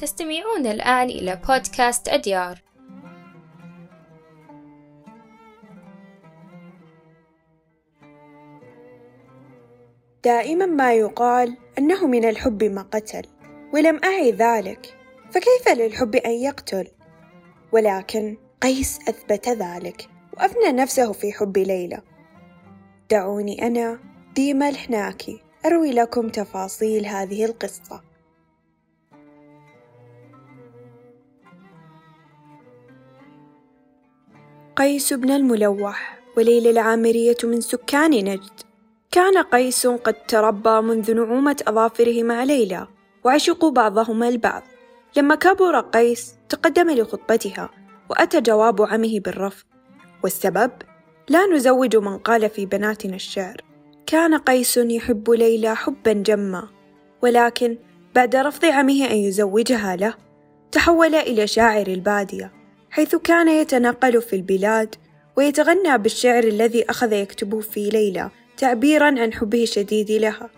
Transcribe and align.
تستمعون 0.00 0.66
الآن 0.66 1.08
إلى 1.10 1.40
بودكاست 1.48 2.08
أديار. 2.08 2.62
دائما 10.24 10.66
ما 10.66 10.92
يقال 10.92 11.56
أنه 11.78 12.06
من 12.06 12.24
الحب 12.24 12.64
ما 12.64 12.82
قتل 12.82 13.22
ولم 13.74 14.00
أعي 14.04 14.32
ذلك 14.32 14.98
فكيف 15.30 15.78
للحب 15.78 16.16
أن 16.16 16.30
يقتل؟ 16.30 16.88
ولكن 17.72 18.36
قيس 18.62 18.98
أثبت 19.08 19.48
ذلك 19.48 20.08
وأفنى 20.36 20.72
نفسه 20.72 21.12
في 21.12 21.32
حب 21.32 21.58
ليلى. 21.58 22.02
دعوني 23.10 23.66
أنا 23.66 23.98
ديما 24.34 24.68
الحناكي 24.68 25.42
أروي 25.66 25.92
لكم 25.92 26.28
تفاصيل 26.28 27.06
هذه 27.06 27.44
القصة. 27.44 28.07
قيس 34.78 35.12
بن 35.12 35.30
الملوح 35.30 36.18
وليلى 36.36 36.70
العامرية 36.70 37.36
من 37.44 37.60
سكان 37.60 38.10
نجد. 38.10 38.60
كان 39.10 39.38
قيس 39.38 39.86
قد 39.86 40.14
تربى 40.28 40.80
منذ 40.80 41.14
نعومة 41.14 41.56
أظافره 41.68 42.22
مع 42.22 42.44
ليلى 42.44 42.86
وعشقوا 43.24 43.70
بعضهما 43.70 44.28
البعض. 44.28 44.62
لما 45.16 45.34
كبر 45.34 45.80
قيس 45.80 46.34
تقدم 46.48 46.90
لخطبتها 46.90 47.70
وأتى 48.10 48.40
جواب 48.40 48.82
عمه 48.82 49.20
بالرفض. 49.20 49.64
والسبب؟ 50.22 50.70
لا 51.28 51.46
نزوج 51.46 51.96
من 51.96 52.18
قال 52.18 52.50
في 52.50 52.66
بناتنا 52.66 53.16
الشعر. 53.16 53.56
كان 54.06 54.34
قيس 54.34 54.76
يحب 54.76 55.30
ليلى 55.30 55.76
حبا 55.76 56.12
جما 56.12 56.68
ولكن 57.22 57.78
بعد 58.14 58.36
رفض 58.36 58.64
عمه 58.64 59.10
أن 59.10 59.16
يزوجها 59.16 59.96
له 59.96 60.14
تحول 60.72 61.14
إلى 61.14 61.46
شاعر 61.46 61.86
البادية. 61.86 62.57
حيث 62.90 63.16
كان 63.16 63.48
يتنقل 63.48 64.22
في 64.22 64.36
البلاد 64.36 64.94
ويتغنى 65.36 65.98
بالشعر 65.98 66.44
الذي 66.44 66.90
أخذ 66.90 67.12
يكتبه 67.12 67.60
في 67.60 67.88
ليلى 67.88 68.30
تعبيرا 68.56 69.06
عن 69.06 69.32
حبه 69.32 69.62
الشديد 69.62 70.10
لها. 70.10 70.50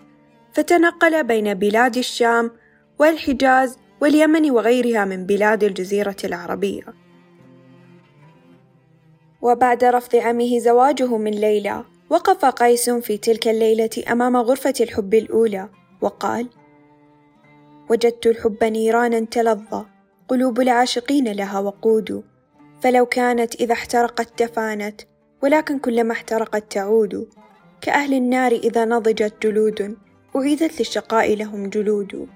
فتنقل 0.53 1.23
بين 1.23 1.53
بلاد 1.53 1.97
الشام 1.97 2.51
والحجاز 2.99 3.77
واليمن 4.01 4.51
وغيرها 4.51 5.05
من 5.05 5.25
بلاد 5.25 5.63
الجزيرة 5.63 6.15
العربية. 6.23 6.83
وبعد 9.41 9.83
رفض 9.83 10.15
عمه 10.15 10.59
زواجه 10.59 11.17
من 11.17 11.31
ليلى 11.31 11.83
وقف 12.09 12.45
قيس 12.45 12.89
في 12.89 13.17
تلك 13.17 13.47
الليلة 13.47 13.89
أمام 14.11 14.37
غرفة 14.37 14.73
الحب 14.81 15.13
الأولى 15.13 15.69
وقال 16.01 16.49
وجدت 17.89 18.27
الحب 18.27 18.63
نيرانا 18.63 19.19
تلظى 19.19 19.85
قلوب 20.31 20.61
العاشقين 20.61 21.31
لها 21.31 21.59
وقود. 21.59 22.23
فلو 22.81 23.05
كانت 23.05 23.55
إذا 23.55 23.73
احترقت 23.73 24.39
تفانت 24.39 25.01
ولكن 25.43 25.79
كلما 25.79 26.13
احترقت 26.13 26.71
تعود. 26.71 27.29
كأهل 27.81 28.13
النار 28.13 28.51
إذا 28.51 28.85
نضجت 28.85 29.33
جلود 29.43 29.97
أعيدت 30.35 30.79
للشقاء 30.79 31.35
لهم 31.35 31.69
جلود. 31.69 32.27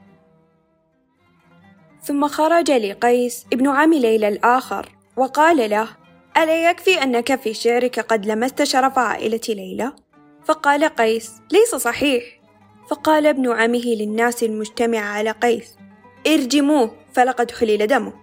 ثم 2.03 2.27
خرج 2.27 2.71
لقيس 2.71 3.45
ابن 3.53 3.67
عم 3.67 3.93
ليلى 3.93 4.27
الآخر 4.27 4.95
وقال 5.17 5.69
له 5.69 5.88
ألا 6.38 6.69
يكفي 6.69 7.03
أنك 7.03 7.35
في 7.35 7.53
شعرك 7.53 7.99
قد 7.99 8.25
لمست 8.25 8.63
شرف 8.63 8.99
عائلة 8.99 9.41
ليلى؟ 9.49 9.93
فقال 10.45 10.83
قيس 10.83 11.31
ليس 11.51 11.75
صحيح. 11.75 12.23
فقال 12.89 13.27
ابن 13.27 13.51
عمه 13.51 13.85
للناس 13.85 14.43
المجتمعة 14.43 15.05
على 15.05 15.31
قيس 15.31 15.77
ارجموه. 16.27 17.04
فلقد 17.15 17.51
حلل 17.51 17.87
دمه. 17.87 18.13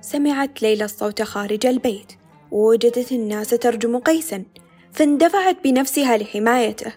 سمعت 0.00 0.62
ليلى 0.62 0.84
الصوت 0.84 1.22
خارج 1.22 1.66
البيت. 1.66 2.12
ووجدت 2.50 3.12
الناس 3.12 3.50
ترجم 3.50 3.98
قيسا. 3.98 4.44
فاندفعت 4.92 5.56
بنفسها 5.64 6.16
لحمايته. 6.16 6.92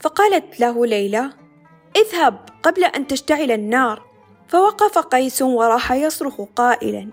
فقالت 0.00 0.60
له 0.60 0.86
ليلى 0.86 1.30
اذهب 1.96 2.38
قبل 2.62 2.84
أن 2.84 3.06
تشتعل 3.06 3.50
النار. 3.50 4.04
فوقف 4.48 4.98
قيس 4.98 5.42
وراح 5.42 5.92
يصرخ 5.92 6.40
قائلا. 6.56 7.10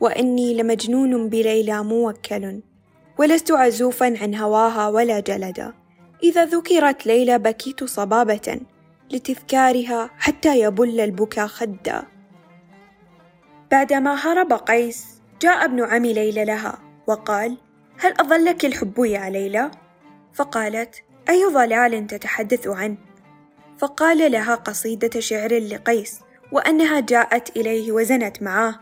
وإني 0.00 0.54
لمجنون 0.54 1.28
بليلى 1.28 1.84
موكل. 1.84 2.60
ولست 3.18 3.50
عزوفا 3.50 4.14
عن 4.22 4.34
هواها 4.34 4.88
ولا 4.88 5.20
جلدا. 5.20 5.72
إذا 6.22 6.44
ذكرت 6.44 7.06
ليلى 7.06 7.38
بكيت 7.38 7.84
صبابة 7.84 8.60
لتذكارها 9.10 10.10
حتى 10.18 10.60
يبل 10.60 11.00
البكا 11.00 11.46
خدا. 11.46 12.02
بعدما 13.72 14.14
هرب 14.14 14.52
قيس 14.52 15.06
جاء 15.40 15.64
ابن 15.64 15.84
عم 15.84 16.06
ليلى 16.06 16.44
لها 16.44 16.78
وقال 17.06 17.56
هل 17.98 18.12
أظلك 18.20 18.64
الحب 18.64 18.98
يا 18.98 19.30
ليلى؟ 19.30 19.70
فقالت 20.34 20.94
أي 21.28 21.44
ضلال 21.44 22.06
تتحدث 22.06 22.68
عنه؟ 22.68 22.96
فقال 23.78 24.32
لها 24.32 24.54
قصيدة 24.54 25.20
شعر 25.20 25.58
لقيس 25.58 26.20
وأنها 26.52 27.00
جاءت 27.00 27.56
إليه 27.56 27.92
وزنت 27.92 28.42
معاه 28.42 28.80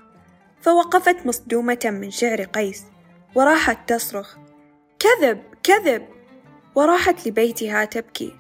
فوقفت 0.61 1.27
مصدومة 1.27 1.81
من 1.85 2.11
شعر 2.11 2.43
قيس 2.43 2.85
وراحت 3.35 3.89
تصرخ 3.89 4.37
كذب 4.99 5.43
كذب 5.63 6.07
وراحت 6.75 7.29
لبيتها 7.29 7.85
تبكي 7.85 8.37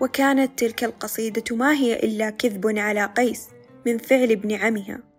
وكانت 0.00 0.58
تلك 0.58 0.84
القصيدة 0.84 1.56
ما 1.56 1.72
هي 1.72 1.96
إلا 1.96 2.30
كذب 2.30 2.78
على 2.78 3.04
قيس 3.04 3.48
من 3.86 3.98
فعل 3.98 4.30
ابن 4.30 4.52
عمها 4.52 5.09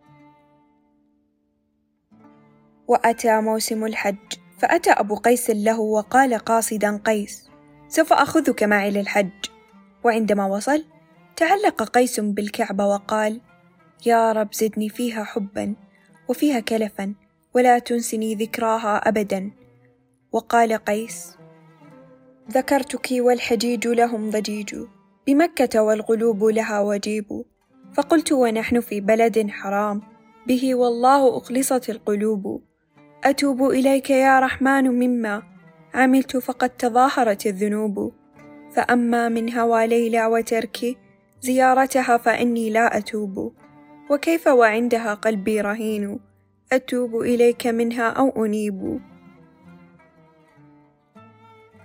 وأتى 2.92 3.42
موسم 3.42 3.86
الحج 3.86 4.34
فأتى 4.58 4.92
أبو 4.92 5.16
قيس 5.16 5.50
له 5.50 5.80
وقال 5.80 6.38
قاصدا 6.38 7.02
قيس 7.06 7.50
سوف 7.88 8.14
أخذك 8.14 8.64
معي 8.64 8.92
للحج. 8.92 9.30
وعندما 10.04 10.46
وصل 10.46 10.86
تعلق 11.36 11.84
قيس 11.84 12.20
بالكعبة 12.20 12.86
وقال 12.86 13.42
يا 14.06 14.32
رب 14.32 14.54
زدني 14.54 14.90
فيها 14.90 15.24
حبا 15.24 15.76
وفيها 16.28 16.60
كلفا 16.60 17.14
ولا 17.54 17.80
تنسني 17.80 18.36
ذكراها 18.36 18.98
أبدا. 18.98 19.52
وقال 20.32 20.74
قيس 20.74 21.38
ذكرتك 22.52 23.08
والحجيج 23.12 23.88
لهم 23.88 24.30
ضجيج 24.30 24.76
بمكة 25.28 25.82
والغلوب 25.82 26.44
لها 26.44 26.80
وجيب 26.80 27.44
فقلت 27.94 28.32
ونحن 28.32 28.80
في 28.80 29.02
بلد 29.02 29.50
حرام 29.50 30.02
به 30.48 30.76
والله 30.76 31.38
أخلصت 31.38 31.90
القلوب. 31.90 32.71
أتوب 33.24 33.64
إليك 33.64 34.10
يا 34.10 34.40
رحمن 34.40 34.84
مما 34.84 35.44
عملت 35.94 36.38
فقد 36.38 36.70
تظاهرت 36.70 37.46
الذنوب. 37.46 38.14
فأما 38.76 39.30
من 39.30 39.54
هوى 39.54 39.88
ليلى 39.88 40.26
وتركي 40.26 40.98
زيارتها 41.42 42.18
فإني 42.18 42.70
لا 42.70 42.98
أتوب. 42.98 43.54
وكيف 44.10 44.48
وعندها 44.48 45.14
قلبي 45.14 45.62
رهين؟ 45.62 46.20
أتوب 46.72 47.16
إليك 47.16 47.68
منها 47.68 48.10
أو 48.10 48.46
أنيب. 48.46 49.00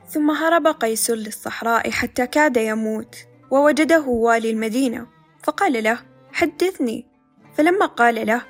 ثم 0.08 0.30
هرب 0.30 0.66
قيس 0.66 1.10
للصحراء 1.10 1.90
حتى 1.90 2.26
كاد 2.26 2.56
يموت 2.56 3.16
ووجده 3.50 4.06
والي 4.06 4.50
المدينة. 4.50 5.06
فقال 5.42 5.84
له 5.84 5.98
حدثني. 6.32 7.06
فلما 7.54 7.86
قال 7.86 8.26
له 8.26 8.42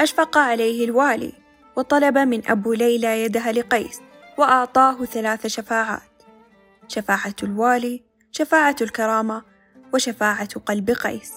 أشفق 0.00 0.38
عليه 0.38 0.84
الوالي. 0.84 1.32
وطلب 1.78 2.18
من 2.18 2.50
أبو 2.50 2.72
ليلى 2.72 3.24
يدها 3.24 3.52
لقيس 3.52 4.00
وأعطاه 4.38 5.04
ثلاث 5.04 5.46
شفاعات. 5.46 6.22
شفاعة 6.88 7.34
الوالي 7.42 8.04
شفاعة 8.32 8.76
الكرامة 8.80 9.42
وشفاعة 9.94 10.48
قلب 10.66 10.90
قيس. 10.90 11.32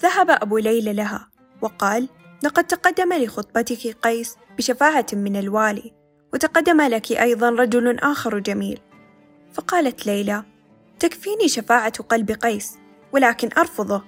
ذهب 0.00 0.30
أبو 0.30 0.58
ليلى 0.58 0.92
لها 0.92 1.28
وقال 1.62 2.08
لقد 2.42 2.64
تقدم 2.64 3.12
لخطبتك 3.12 3.96
قيس 4.02 4.36
بشفاعة 4.58 5.06
من 5.12 5.36
الوالي 5.36 5.92
وتقدم 6.32 6.80
لك 6.80 7.12
أيضا 7.12 7.50
رجل 7.50 7.98
آخر 7.98 8.38
جميل. 8.38 8.80
فقالت 9.52 10.06
ليلى 10.06 10.44
تكفيني 10.98 11.48
شفاعة 11.48 12.02
قلب 12.02 12.30
قيس 12.30 12.78
ولكن 13.12 13.48
أرفضه 13.58 14.02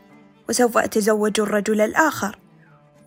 وسوف 0.48 0.78
أتزوج 0.78 1.40
الرجل 1.40 1.80
الآخر. 1.80 2.43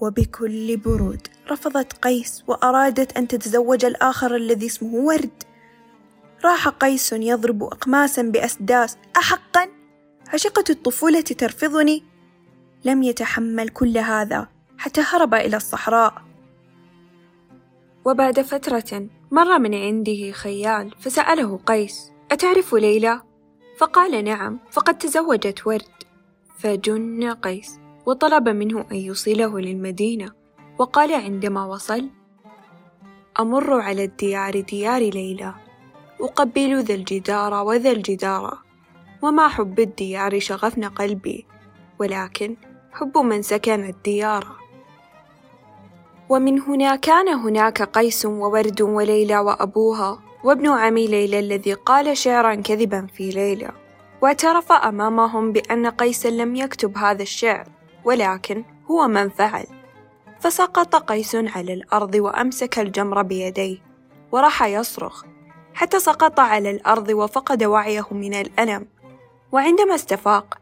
وبكل 0.02 0.78
برود. 0.78 1.28
رفضت 1.52 1.94
قيس 1.94 2.44
وأرادت 2.48 3.18
أن 3.18 3.28
تتزوج 3.28 3.86
الآخر 3.86 4.36
الذي 4.36 4.66
اسمه 4.66 4.96
ورد. 4.96 5.44
راح 6.46 6.68
قيس 6.68 7.14
يضرب 7.14 7.64
أقماسا 7.64 8.22
بأسداس. 8.22 8.98
أحقا؟ 9.18 9.68
عشقة 10.34 10.64
الطفولة 10.70 11.22
ترفضني؟ 11.22 12.04
لم 12.86 13.04
يتحمل 13.04 13.70
كل 13.70 13.98
هذا 13.98 14.48
حتى 14.78 15.02
هرب 15.02 15.34
إلى 15.34 15.58
الصحراء. 15.58 16.14
وبعد 18.06 18.42
فترة 18.42 19.10
مر 19.32 19.60
من 19.60 19.76
عنده 19.76 20.32
خيال 20.32 20.92
فسأله 21.00 21.58
قيس 21.66 22.12
أتعرف 22.32 22.74
ليلى؟ 22.74 23.22
فقال 23.78 24.24
نعم. 24.24 24.60
فقد 24.72 24.98
تزوجت 24.98 25.68
ورد. 25.68 25.82
فجن 26.58 27.34
قيس. 27.34 27.80
وطلب 28.08 28.50
منه 28.50 28.86
أن 28.92 28.96
يوصله 28.96 29.60
للمدينة 29.60 30.32
وقال 30.78 31.14
عندما 31.14 31.66
وصل 31.66 32.10
أمر 33.40 33.82
على 33.82 34.04
الديار 34.04 34.60
ديار 34.60 35.02
ليلى 35.02 35.54
أقبل 36.22 36.84
ذا 36.84 36.94
الجدار 36.94 37.54
وذا 37.54 37.92
الجدار 37.92 38.58
وما 39.22 39.48
حب 39.48 39.80
الديار 39.80 40.40
شغفن 40.40 40.84
قلبي 40.84 41.46
ولكن 42.00 42.56
حب 42.92 43.18
من 43.18 43.42
سكن 43.42 43.84
الديار. 43.90 44.48
ومن 46.30 46.60
هنا 46.60 46.96
كان 46.96 47.28
هناك 47.28 47.82
قيس 47.82 48.26
وورد 48.26 48.82
وليلى 48.82 49.40
وأبوها 49.40 50.20
وابن 50.44 50.68
عمي 50.68 51.08
ليلى 51.08 51.40
الذي 51.40 51.74
قال 51.74 52.18
شعرا 52.18 52.56
كذبا 52.56 53.08
في 53.14 53.30
ليلى 53.30 53.72
واعترف 54.22 54.72
أمامهم 54.72 55.52
بأن 55.52 55.88
قيسا 55.88 56.28
لم 56.28 56.56
يكتب 56.56 56.98
هذا 56.98 57.22
الشعر. 57.22 57.77
ولكن 58.08 58.64
هو 58.92 59.08
من 59.08 59.30
فعل. 59.30 59.66
فسقط 60.40 60.96
قيس 60.96 61.36
على 61.36 61.74
الأرض 61.74 62.16
وأمسك 62.16 62.80
الجمر 62.80 63.22
بيديه 63.22 63.78
وراح 64.32 64.64
يصرخ. 64.64 65.24
حتى 65.74 66.00
سقط 66.00 66.40
على 66.40 66.72
الأرض 66.72 67.10
وفقد 67.10 67.64
وعيه 67.64 68.06
من 68.12 68.34
الألم. 68.34 68.88
وعندما 69.52 69.96
استفاق 69.96 70.58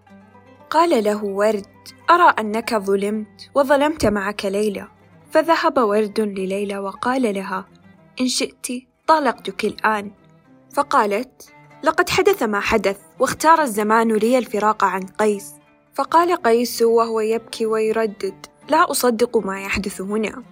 قال 0.70 1.04
له 1.04 1.24
ورد 1.26 1.66
أرى 2.10 2.34
أنك 2.40 2.76
ظلمت 2.76 3.50
وظلمت 3.56 4.06
معك 4.06 4.46
ليلى. 4.46 4.88
فذهب 5.32 5.78
ورد 5.78 6.20
لليلى 6.20 6.78
وقال 6.78 7.34
لها 7.36 7.66
إن 8.22 8.28
شئت 8.28 8.68
طالقتك 9.08 9.66
الآن. 9.66 10.12
فقالت 10.74 11.54
لقد 11.84 12.10
حدث 12.10 12.44
ما 12.44 12.60
حدث 12.60 12.98
واختار 13.20 13.62
الزمان 13.62 14.12
لي 14.16 14.38
الفراق 14.38 14.84
عن 14.84 15.04
قيس. 15.04 15.55
فقال 15.96 16.36
قيس 16.36 16.82
وهو 16.82 17.20
يبكي 17.20 17.66
ويردد 17.66 18.46
لا 18.70 18.92
أصدق 18.92 19.38
ما 19.38 19.62
يحدث 19.62 20.02
هنا. 20.02 20.44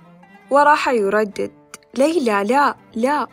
وراح 0.51 0.89
يردد 0.89 1.51
ليلى 1.97 2.43
لا 2.43 2.75
لا. 2.95 3.27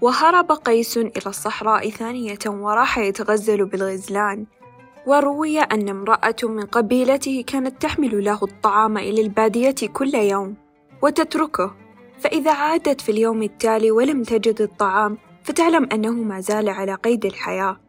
وهرب 0.00 0.52
قيس 0.52 0.96
إلى 0.98 1.26
الصحراء 1.26 1.90
ثانية 1.90 2.38
وراح 2.46 2.98
يتغزل 2.98 3.64
بالغزلان. 3.64 4.46
وروي 5.06 5.60
أن 5.60 5.88
امرأة 5.88 6.36
من 6.42 6.66
قبيلته 6.66 7.44
كانت 7.46 7.82
تحمل 7.82 8.24
له 8.24 8.38
الطعام 8.42 8.98
إلى 8.98 9.22
البادية 9.22 9.88
كل 9.92 10.14
يوم 10.14 10.54
وتتركه. 11.02 11.74
فإذا 12.18 12.52
عادت 12.52 13.00
في 13.00 13.12
اليوم 13.12 13.42
التالي 13.42 13.90
ولم 13.90 14.22
تجد 14.22 14.62
الطعام 14.62 15.18
فتعلم 15.44 15.88
أنه 15.92 16.12
ما 16.12 16.40
زال 16.40 16.68
على 16.68 16.94
قيد 16.94 17.26
الحياة. 17.26 17.80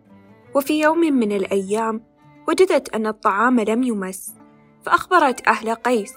وفي 0.56 0.82
يوم 0.82 1.00
من 1.00 1.32
الأيام 1.32 2.15
وجدت 2.48 2.96
أن 2.96 3.08
الطعام 3.08 3.60
لم 3.60 3.84
يمس 3.84 4.34
فأخبرت 4.86 5.48
أهل 5.48 5.76
قيس 5.76 6.14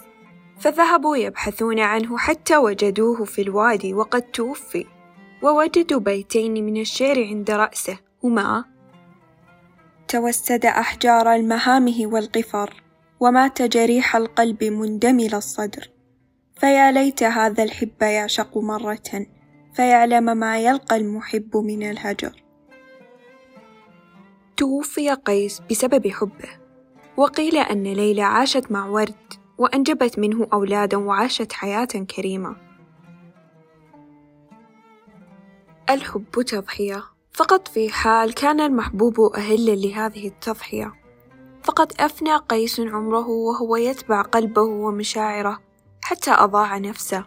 فذهبوا 0.60 1.16
يبحثون 1.16 1.80
عنه 1.80 2.18
حتى 2.18 2.56
وجدوه 2.56 3.24
في 3.24 3.42
الوادي 3.42 3.94
وقد 3.94 4.22
توفي 4.22 4.86
ووجدوا 5.42 6.00
بيتين 6.00 6.66
من 6.66 6.80
الشعر 6.80 7.24
عند 7.24 7.50
رأسه 7.50 7.98
هما 8.24 8.64
توسد 10.08 10.66
أحجار 10.66 11.34
المهامه 11.34 12.06
والقفر 12.06 12.82
ومات 13.20 13.62
جريح 13.62 14.16
القلب 14.16 14.64
مندمل 14.64 15.34
الصدر. 15.34 15.90
فيا 16.60 16.92
ليت 16.92 17.22
هذا 17.22 17.62
الحب 17.62 18.02
يعشق 18.02 18.58
مرة 18.58 19.26
فيعلم 19.74 20.36
ما 20.36 20.58
يلقى 20.58 20.96
المحب 20.96 21.56
من 21.56 21.90
الهجر. 21.90 22.47
توفي 24.58 25.14
قيس 25.14 25.62
بسبب 25.70 26.08
حبه 26.08 26.48
وقيل 27.16 27.56
أن 27.56 27.82
ليلى 27.82 28.22
عاشت 28.22 28.72
مع 28.72 28.86
ورد 28.86 29.32
وأنجبت 29.58 30.18
منه 30.18 30.46
أولادا 30.52 30.96
وعاشت 30.96 31.52
حياة 31.52 31.84
كريمة. 31.84 32.56
الحب 35.90 36.42
تضحية. 36.46 37.04
فقط 37.32 37.68
في 37.68 37.90
حال 37.90 38.34
كان 38.34 38.60
المحبوب 38.60 39.20
أهلا 39.20 39.74
لهذه 39.74 40.28
التضحية 40.28 40.94
فقد 41.62 41.92
أفنى 42.00 42.36
قيس 42.36 42.80
عمره 42.80 43.28
وهو 43.28 43.76
يتبع 43.76 44.22
قلبه 44.22 44.62
ومشاعره 44.62 45.60
حتى 46.02 46.30
أضاع 46.30 46.78
نفسه. 46.78 47.24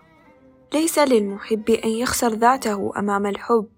ليس 0.74 1.00
للمحب 1.00 1.70
أن 1.70 1.90
يخسر 1.90 2.34
ذاته 2.34 2.92
أمام 2.98 3.26
الحب 3.26 3.70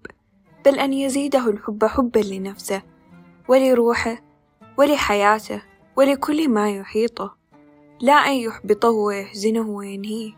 بل 0.64 0.78
أن 0.78 0.92
يزيده 0.92 1.48
الحب 1.48 1.84
حبا 1.84 2.18
لنفسه. 2.18 2.93
ولروحه 3.48 4.22
ولحياته 4.78 5.62
ولكل 5.96 6.48
ما 6.48 6.70
يحيطه. 6.70 7.34
لا 8.00 8.12
أن 8.12 8.32
يحبطه 8.32 8.88
ويحزنه 8.88 9.68
وينهيه. 9.68 10.32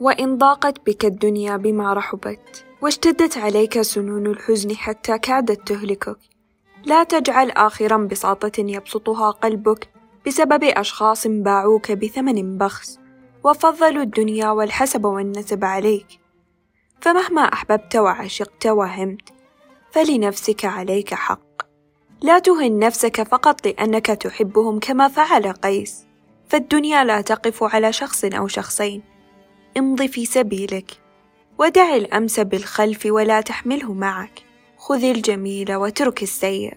وإن 0.00 0.38
ضاقت 0.38 0.86
بك 0.86 1.04
الدنيا 1.04 1.56
بما 1.56 1.92
رحبت 1.92 2.64
واشتدت 2.82 3.38
عليك 3.38 3.80
سنون 3.80 4.26
الحزن 4.26 4.76
حتى 4.76 5.18
كادت 5.18 5.68
تهلكك. 5.68 6.18
لا 6.84 7.04
تجعل 7.04 7.50
آخرا 7.50 7.96
بساطة 7.96 8.52
يبسطها 8.58 9.30
قلبك 9.30 9.88
بسبب 10.26 10.64
أشخاص 10.64 11.26
باعوك 11.26 11.92
بثمن 11.92 12.58
بخس 12.58 12.98
وفضلوا 13.44 14.02
الدنيا 14.02 14.50
والحسب 14.50 15.04
والنسب 15.04 15.64
عليك. 15.64 16.06
فمهما 17.00 17.42
أحببت 17.42 17.96
وعشقت 17.96 18.66
وهمت 18.66 19.28
فلنفسك 19.92 20.64
عليك 20.64 21.14
حق. 21.14 21.47
لا 22.22 22.38
تهن 22.38 22.78
نفسك 22.78 23.22
فقط 23.22 23.66
لأنك 23.66 24.06
تحبهم 24.06 24.78
كما 24.78 25.08
فعل 25.08 25.52
قيس 25.52 26.06
فالدنيا 26.48 27.04
لا 27.04 27.20
تقف 27.20 27.62
على 27.62 27.92
شخص 27.92 28.24
أو 28.24 28.48
شخصين. 28.48 29.02
امض 29.76 30.02
في 30.02 30.26
سبيلك 30.26 30.90
ودع 31.58 31.96
الأمس 31.96 32.40
بالخلف 32.40 33.06
ولا 33.06 33.40
تحمله 33.40 33.92
معك. 33.92 34.42
خذ 34.76 35.04
الجميل 35.04 35.74
واترك 35.74 36.22
السيء 36.22 36.74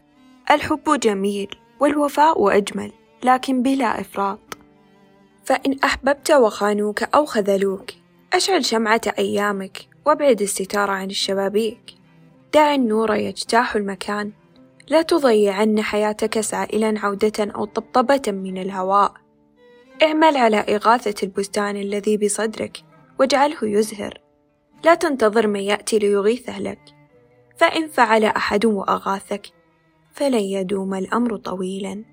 الحب 0.52 1.00
جميل 1.00 1.56
والوفاء 1.80 2.58
أجمل 2.58 2.92
لكن 3.24 3.62
بلا 3.62 4.02
إفراط. 4.02 4.58
فإن 5.46 5.80
أحببت 5.84 6.32
وخانوك 6.32 7.04
أو 7.04 7.26
خذلوك 7.26 7.92
أشعل 8.34 8.66
شمعة 8.66 9.02
أيامك 9.20 9.88
وابعد 10.06 10.42
الستار 10.42 10.92
عن 10.92 11.10
الشبابيك. 11.10 11.94
دع 12.54 12.76
النور 12.76 13.16
يجتاح 13.16 13.76
المكان 13.76 14.32
لا 14.92 15.02
تضيعن 15.02 15.82
حياتك 15.82 16.40
سائلا 16.40 17.00
عودة 17.00 17.52
أو 17.56 17.66
طبطبة 17.66 18.22
من 18.28 18.58
الهواء. 18.58 19.14
اعمل 20.04 20.38
على 20.38 20.58
إغاثة 20.58 21.16
البستان 21.24 21.76
الذي 21.76 22.18
بصدرك 22.18 22.78
واجعله 23.20 23.58
يزهر. 23.64 24.22
لا 24.84 24.96
تنتظر 24.96 25.48
من 25.48 25.60
يأتي 25.60 26.00
ليغيثه 26.00 26.60
لك. 26.60 26.80
فإن 27.58 27.88
فعل 27.88 28.24
أحد 28.24 28.66
وأغاثك 28.66 29.48
فلن 30.12 30.40
يدوم 30.40 30.94
الأمر 30.94 31.38
طويلا. 31.38 32.04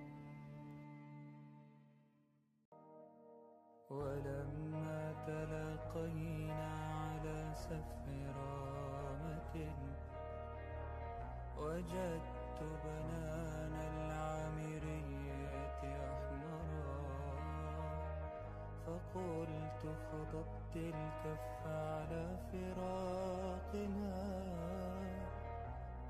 الكف 21.29 21.67
على 21.67 22.37
فراقنا. 22.53 24.19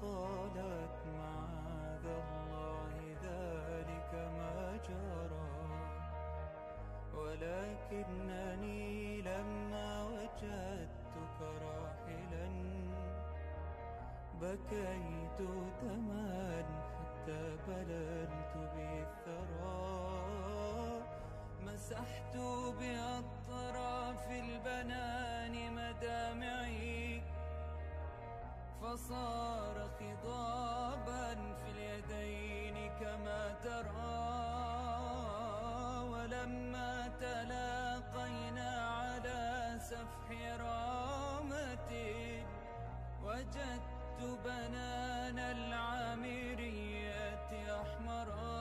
قالت 0.02 0.96
معاذ 1.16 2.06
الله 2.06 2.94
ذلك 3.24 4.12
ما 4.14 4.76
جرى. 4.88 5.58
ولكنني 7.14 8.86
لما 9.22 9.88
وجدتك 10.04 11.38
راحلا 11.40 12.48
بكيت 14.40 15.38
دما 15.82 16.62
حتى 16.98 17.42
بللت 17.68 18.54
بالثرى. 18.56 19.88
مسحت 21.66 22.36
بأطراف 22.80 23.97
في 24.26 24.40
البنان 24.40 25.54
مدامعي 25.74 27.22
فصار 28.82 29.76
خضابا 29.98 31.34
في 31.34 31.68
اليدين 31.74 32.76
كما 33.00 33.42
ترى 33.64 34.28
ولما 36.12 37.08
تلاقينا 37.20 38.70
على 38.98 39.42
سفح 39.80 40.26
رامة 40.60 41.90
وجدت 43.24 44.20
بنان 44.44 45.38
العامريات 45.38 47.50
أحمرا. 47.52 48.58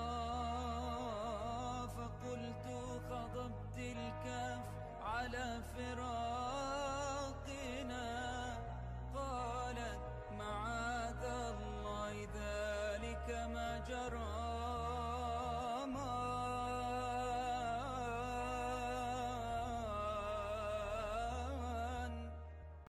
فقلت 1.98 2.66
خضبت 3.10 3.78